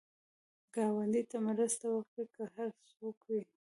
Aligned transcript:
ګاونډي 0.75 1.23
ته 1.31 1.37
مرسته 1.47 1.85
وکړه، 1.91 2.23
که 2.35 2.43
هر 2.55 2.69
څوک 2.91 3.17
وي 3.27 3.41